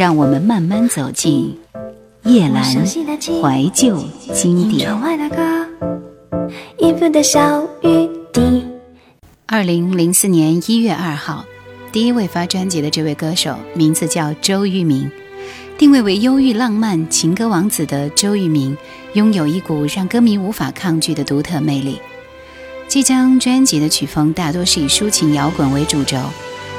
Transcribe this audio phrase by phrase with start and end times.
[0.00, 1.58] 让我们慢慢走进
[2.22, 4.90] 夜阑怀旧经典。
[9.44, 11.44] 二零零四年一月二号，
[11.92, 15.06] 第一位发专辑的这位歌手名字叫周渝民，
[15.76, 18.74] 定位为忧郁浪漫情歌王子的周渝民，
[19.12, 21.98] 拥有一股让歌迷无法抗拒的独特魅力。
[22.88, 26.16] 这张专辑的曲风大多是以抒情摇滚为主轴。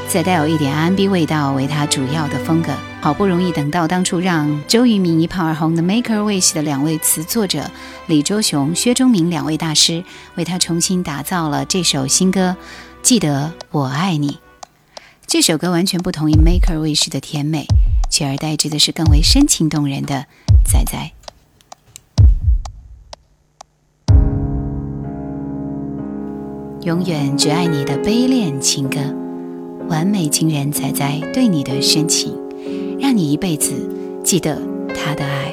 [0.07, 2.71] 再带有一点 R&B 味道为他主要的风格。
[3.01, 7.71] 好不容易等到当初让周渝民一炮而红的 Maker Wish 的两位词作者
[8.05, 10.03] 李卓雄、薛忠明两位大师，
[10.35, 12.55] 为他重新打造了这首新歌
[13.01, 14.33] 《记得我爱你》。
[15.25, 17.65] 这首歌完全不同于 Maker Wish 的甜美，
[18.11, 20.27] 取而代之的是更为深情动人的
[20.63, 21.11] 仔仔。
[26.83, 29.20] 永远只爱你的悲恋情歌。
[29.91, 32.33] 完美情人仔仔对你的深情，
[32.97, 33.73] 让你一辈子
[34.23, 34.57] 记得
[34.95, 35.50] 他的爱。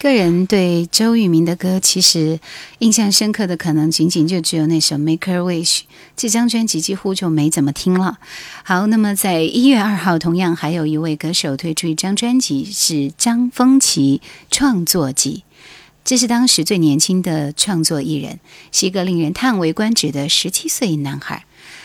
[0.00, 2.40] 个人对周渝民的歌，其实
[2.78, 5.80] 印象深刻的可能仅仅就只有那首《Make a Wish》。
[6.16, 8.18] 这张专辑几乎就没怎么听了。
[8.64, 15.44] 好，那么在一月二号，同样还有一位歌手推出一张专辑，是张丰琪创作集。
[16.02, 18.40] 这是当时最年轻的创作艺人，
[18.72, 21.44] 是一个令人叹为观止的十七岁男孩。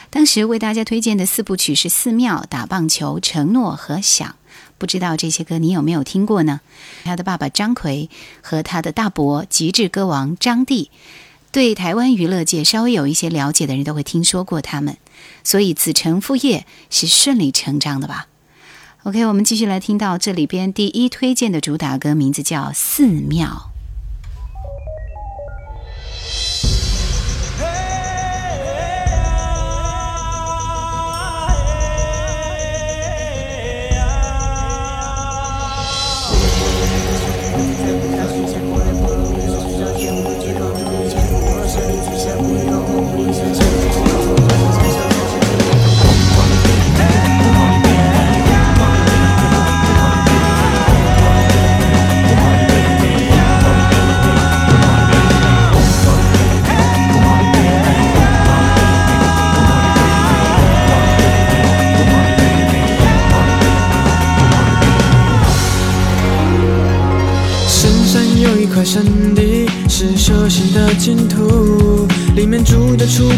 [0.09, 4.30] 当时为大家推荐的四部曲是《寺庙》《打棒球》《承诺》和《想》。
[4.78, 6.62] 不知道这些歌你有没有听过呢？
[7.03, 8.09] 他的爸爸张奎
[8.41, 10.91] 和他的大伯极致歌王张帝，
[11.52, 14.97] 对台湾娱乐界稍微有一些了解的人都会听说过他们，
[15.44, 18.28] 所以子承父业是顺理成章的吧
[19.03, 23.69] ？OK，我们继续来听到这里边第一推荐的主打歌，名字叫《寺庙》。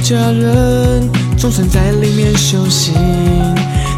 [0.08, 2.94] 家人，总算在里面修行。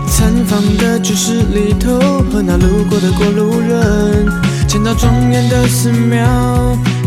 [0.08, 2.00] 参访的居室里头
[2.32, 4.26] 和那路过的过路人，
[4.68, 6.26] 见到庄严的寺庙，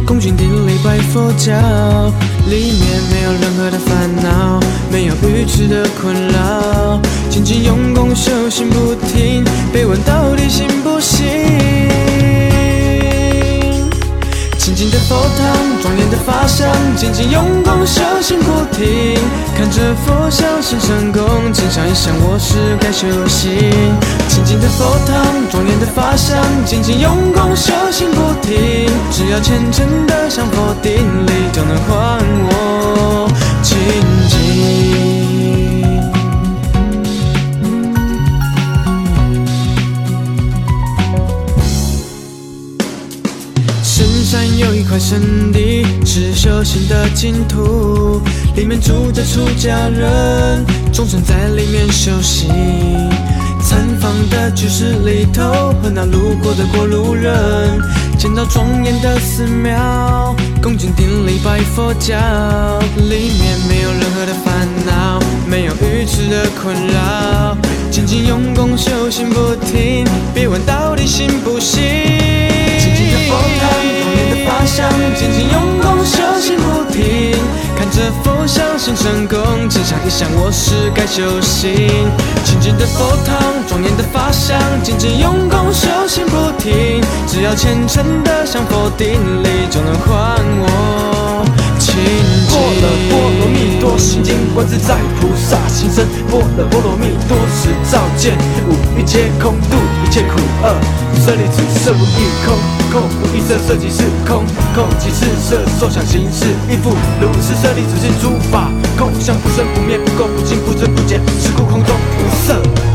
[0.06, 1.52] 恭敬顶礼拜佛教，
[2.48, 4.60] 里面没有任何的烦恼，
[4.92, 11.11] 没有愚痴的困扰，静静用功修行不停，被问到底行不行？
[14.62, 19.18] 清净的佛堂，庄严的法相，静静用功修行不停。
[19.56, 23.50] 看着佛像心生恭敬，想一想我是该修行。
[24.28, 25.20] 清净的佛堂，
[25.50, 28.88] 庄严的法相，静静用功修行不停。
[29.10, 30.92] 只要虔诚的向佛顶
[31.26, 33.28] 礼，就能还我
[33.64, 33.76] 清
[34.28, 34.31] 净。
[45.12, 48.22] 圣地，是修行的净土，
[48.56, 52.48] 里面住着出家人，众生在里面修行。
[53.62, 57.78] 参访的居士里头，和那路过的过路人，
[58.18, 62.16] 见到庄严的寺庙，恭敬顶礼拜佛教，
[62.96, 67.54] 里面没有任何的烦恼，没有愚痴的困扰，
[67.90, 71.82] 精进用功修行不停，别问到底行不行。
[74.62, 77.34] 庄严的法相，精进用功修行不停。
[77.76, 81.72] 看着佛像心生恭敬，想一想我是该修行。
[82.44, 83.36] 清净的佛堂，
[83.66, 87.02] 庄严的法相，紧紧用功修行不停。
[87.26, 91.44] 只要虔诚的向佛顶礼，就能还我
[91.78, 92.60] 清净净。
[92.60, 96.06] 波罗波罗蜜多心经，观自在菩萨行深。
[96.28, 98.36] 波若波罗蜜多时照见
[98.68, 100.76] 五蕴皆空，度一切苦厄。
[101.24, 102.56] 舍利子，色不异空，
[102.92, 104.44] 空不异色，色即是空，
[104.74, 106.90] 空即是色，受想行识亦复
[107.20, 107.54] 如是。
[107.62, 112.91] 舍利子是诸法空相，不生不灭，不垢不净，不增不减，是故空中无色。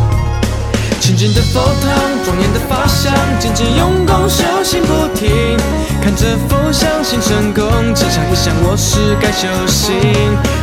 [1.00, 1.94] 清净的佛堂，
[2.26, 5.58] 庄严的法相，精进用功修行不停。
[6.02, 9.96] 看着佛像心生恭敬，想一想我是该修行。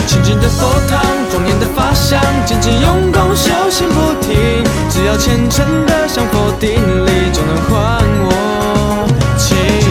[0.06, 1.00] 清净的佛堂，
[1.30, 4.62] 庄严的法相，精进用功修行不停。
[4.90, 6.70] 只要虔诚的向佛顶
[7.06, 9.08] 礼，就能还我
[9.38, 9.84] 清净。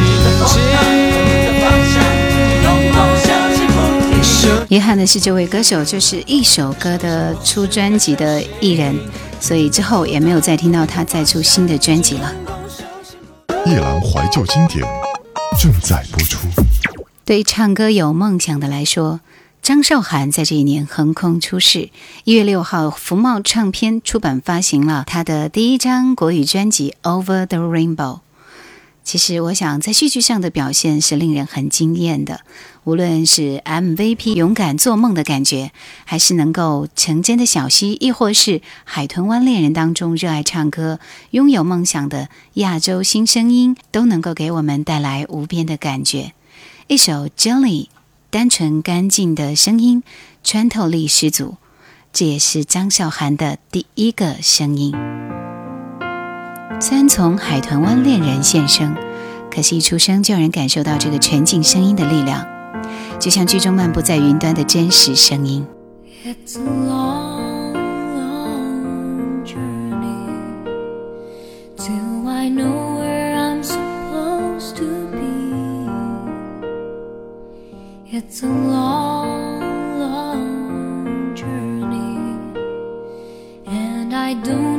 [4.69, 8.97] 遗憾的是，这位歌手就是一首歌的出专辑的艺人，
[9.43, 12.33] 所以之后也没有再听到他再出新的专辑了。
[13.65, 14.81] 夜郎怀旧经典
[15.59, 16.47] 正在播出。
[17.25, 19.19] 对唱歌有梦想的来说，
[19.61, 21.89] 张韶涵在这一年横空出世。
[22.23, 27.95] 一月六号，福茂唱片出版发行了她的第一张国语专辑《Over the Rainbow》。
[29.03, 32.39] 其实，我想在戏剧上的表现是令人很惊艳的，
[32.85, 35.71] 无论是 MVP 勇敢做梦的感觉，
[36.05, 40.99] 还是能够成真的小溪，亦或是《海豚湾恋人》当中热爱唱歌、
[41.31, 46.31] 拥有梦想的亚洲新声音，都能够给我们带来无边的感觉。
[46.87, 47.85] 一首《Jelly》，
[48.29, 50.01] 单纯干净的声音，
[50.45, 51.57] 穿透力十足，
[52.13, 54.93] 这也是张韶涵的第一个声音。
[56.83, 58.93] 虽然从海豚湾恋人现身，
[59.49, 62.45] 可惜一出生就让人感受到这个纯净声音的力量，
[63.21, 65.65] 就像剧中漫步在云端的真实声音。
[66.25, 67.73] It's a long,
[79.99, 82.37] long journey,
[83.65, 84.72] and I don't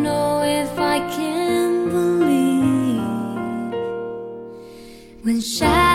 [5.25, 5.94] when shadows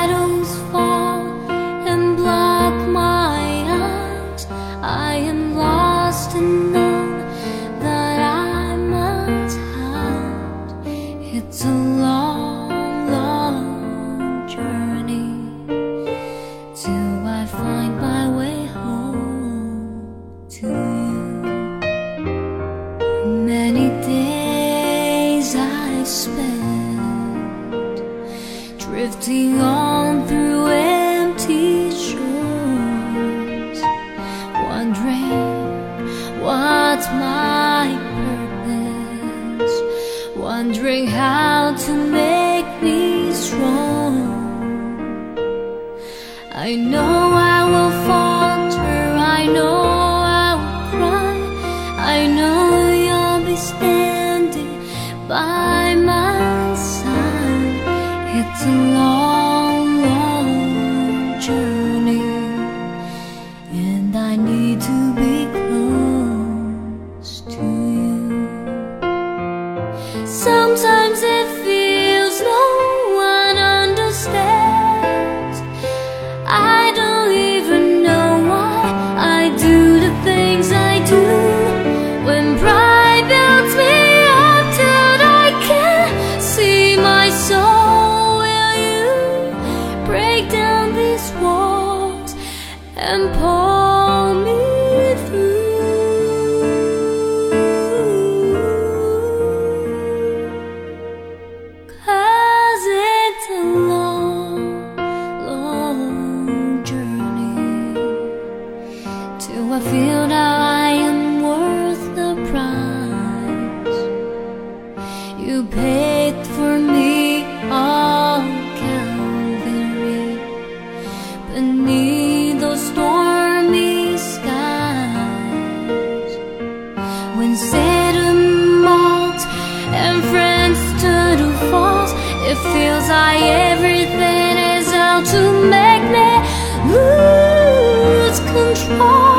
[138.91, 139.38] Oh.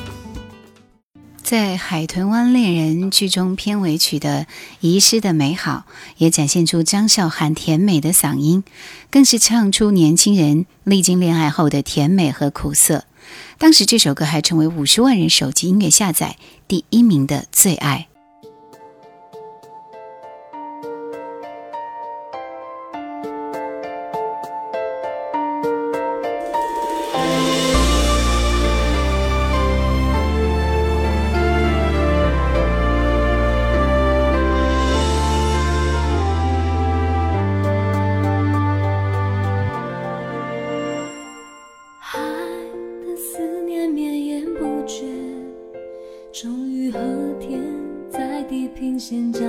[1.51, 4.47] 在海豚湾恋人剧中片尾曲的
[4.79, 8.63] 遗失的美好也展现出张韶涵甜美的嗓音
[9.09, 13.03] 更是唱出年轻人历经恋爱后的甜美和苦涩。
[13.57, 16.37] 当时这首歌还成为五十万人手机音乐下载
[16.69, 18.10] 第一名的最爱。
[48.81, 49.41] 平线交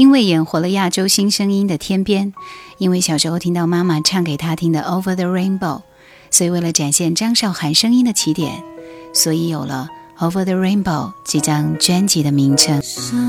[0.00, 2.32] 因为演活了亚洲新声音的天边
[2.78, 5.82] 因为小时候听到妈妈唱给他听的 over the rainbow
[6.30, 8.64] 所以为了展现张韶涵声音的起点
[9.12, 12.80] 所以有了 over the rainbow 这张专辑的名称。
[12.80, 13.20] Somewhere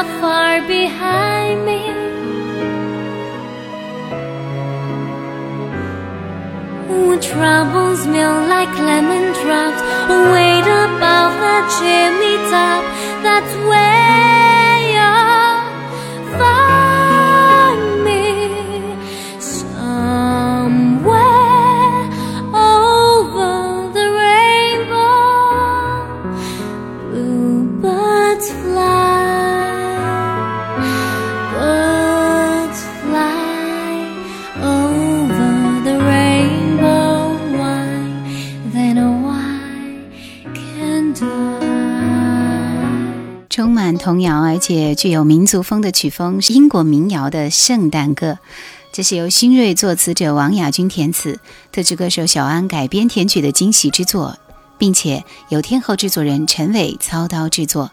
[0.00, 1.80] are far behind me.
[6.90, 9.80] Ooh, troubles melt like lemon drops,
[10.32, 12.82] wait above the chimney top.
[13.22, 14.29] That's where.
[44.00, 48.38] 童谣，而且具有民族风的曲风是英国民谣的圣诞歌。
[48.92, 51.38] 这是由新锐作词者王雅君填词，
[51.70, 54.38] 特制歌手小安改编填曲的惊喜之作，
[54.78, 57.90] 并且由天后制作人陈伟操刀制作。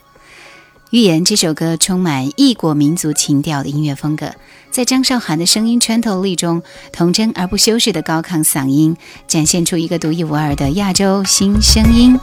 [0.92, 4.32] 预言这首歌充满异国民族情调的音乐风格，
[4.72, 8.96] 在张韶涵的声音穿透力中，童真而不修饰的高亢嗓音，
[9.28, 12.18] 展现出一个独一无二的亚洲新声音。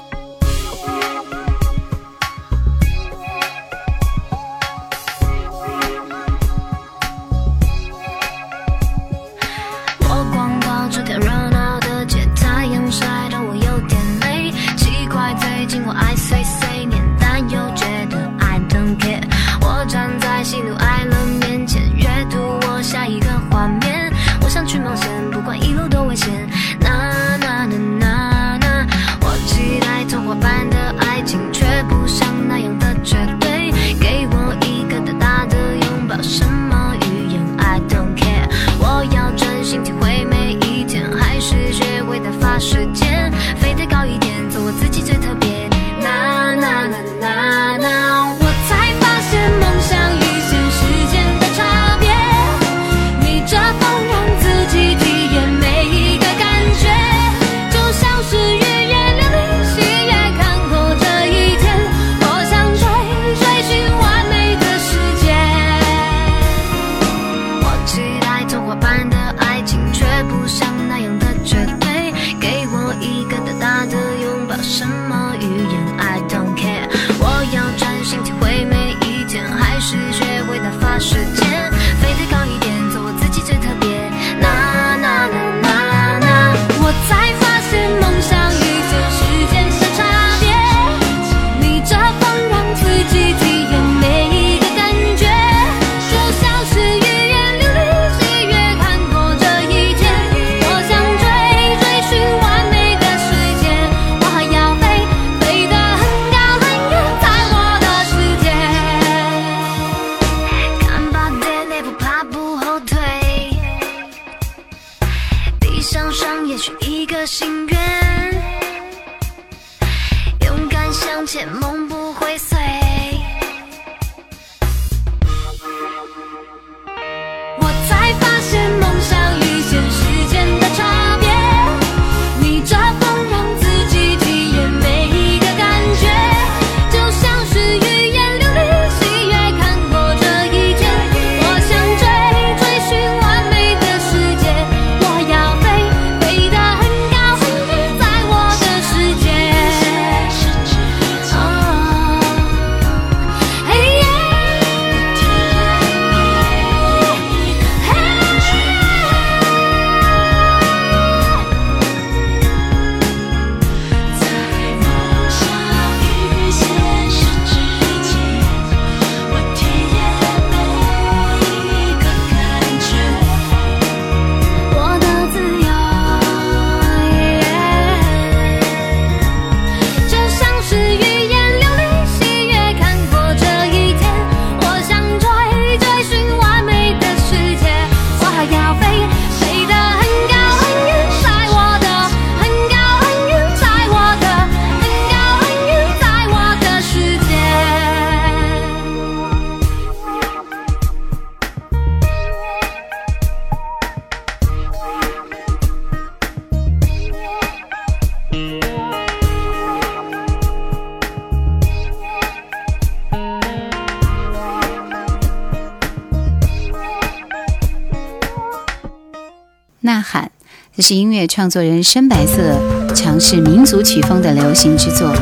[220.77, 222.59] 这是音乐创作人深白色
[222.97, 225.15] 尝试民族曲风的流行之作。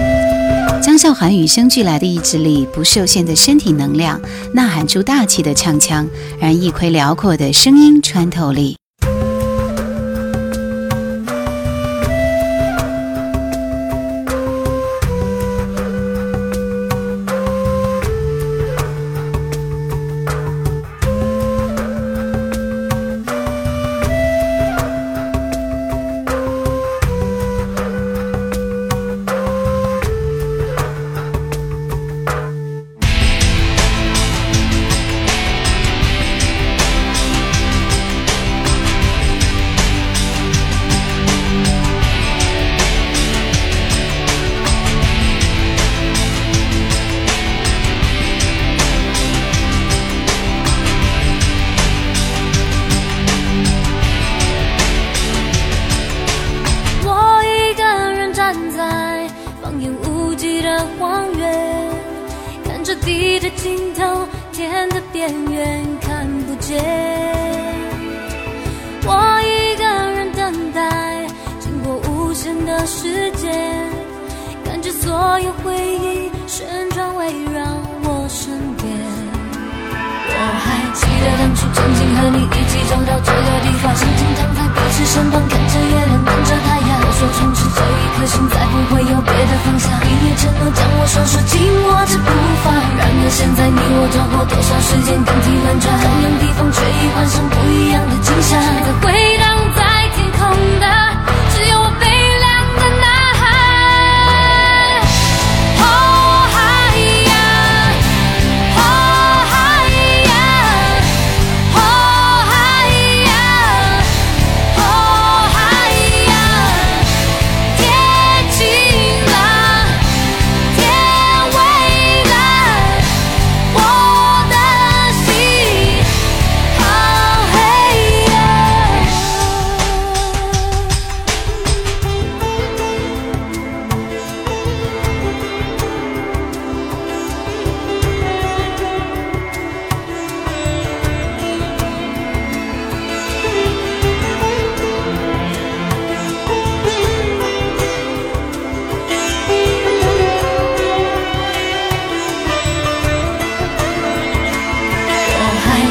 [0.82, 4.18] 张韶涵与生俱来的意志力、不受限的身体能量，
[4.54, 6.08] 呐喊出大气的唱腔，
[6.40, 8.78] 让一窥辽阔的声音穿透力。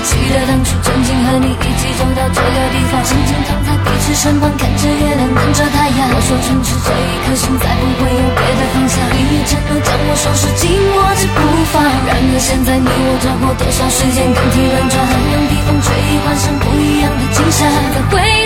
[0.02, 6.10] 记得当初曾经和你一起走到这个地方，曾经躺在彼此身旁，看着月亮，等着太阳。
[6.10, 11.40] 我说从此这一颗心再不会有别的方向，你也承诺将我双手紧握着不
[11.72, 11.86] 放。
[11.86, 15.94] 然而现在你我走过多少时间，更替轮转，让地方吹
[16.26, 17.70] 换上不一样的景象。
[17.94, 18.41] 再回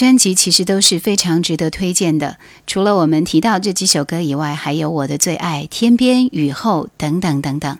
[0.00, 2.38] 专辑其实都是非常值得推荐的。
[2.66, 7.78] 除了我们提到这几首歌以外，还有我的最爱《天边雨后》等等等等。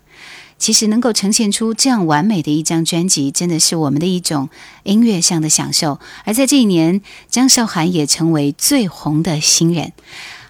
[0.59, 4.51] 其实能够呈现出这样完美的一张专辑，真的是我们的一种
[4.83, 5.99] 音乐上的享受。
[6.27, 9.93] 而在这一年，张韶涵也成为最红的新人。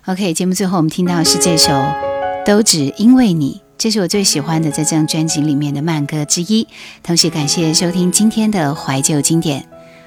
[0.07, 1.73] OK，节目最后我们听到是这首
[2.45, 6.67] 《都只因为你》，这是我最喜欢的在这张专辑里面的慢歌之一。
[7.05, 9.65] 同时感谢收听今天的怀旧经典，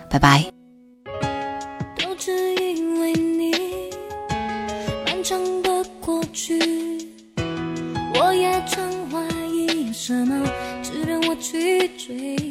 [0.10, 0.63] 拜拜。
[6.34, 6.60] 去。
[8.16, 10.46] 我也曾怀疑有什么
[10.82, 12.43] 值得我去追。